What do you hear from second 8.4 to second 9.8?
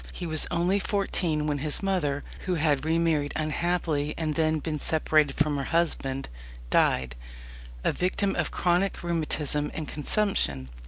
chronic rheumatism